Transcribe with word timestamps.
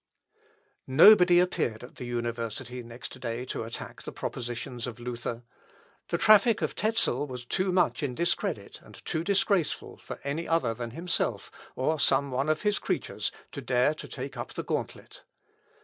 Nobody 0.87 1.39
appeared 1.39 1.83
at 1.83 1.97
the 1.97 2.07
university 2.07 2.81
next 2.81 3.19
day 3.19 3.45
to 3.45 3.63
attack 3.65 4.01
the 4.01 4.11
propositions 4.11 4.87
of 4.87 4.99
Luther. 4.99 5.43
The 6.07 6.17
traffic 6.17 6.63
of 6.63 6.73
Tezel 6.73 7.27
was 7.27 7.45
too 7.45 7.71
much 7.71 8.01
in 8.01 8.15
discredit, 8.15 8.79
and 8.81 8.95
too 9.05 9.23
disgraceful 9.23 9.97
for 9.97 10.19
any 10.23 10.47
other 10.47 10.73
than 10.73 10.89
himself, 10.89 11.51
or 11.75 11.99
some 11.99 12.31
one 12.31 12.49
of 12.49 12.63
his 12.63 12.79
creatures, 12.79 13.31
to 13.51 13.61
dare 13.61 13.93
to 13.93 14.07
take 14.07 14.35
up 14.37 14.53
the 14.55 14.63
gauntlet. 14.63 15.23